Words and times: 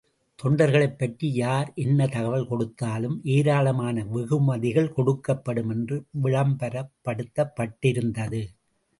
தொண்டர்களைப்பற்றி 0.39 1.33
யார் 1.33 1.71
என்ன 1.75 2.07
தகவல் 2.07 2.47
கொடுத்தாலும் 2.47 3.21
ஏராளமான 3.23 4.03
வெகுமதிகள் 4.03 4.93
கொடுக்கபடும் 4.93 5.69
என்று 5.69 6.05
விளம்பரப்படுத்தப்பட்டிருந்தது. 6.23 8.49